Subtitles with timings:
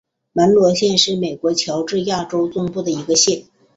[0.33, 3.43] 门罗县是美国乔治亚州中部的一个县。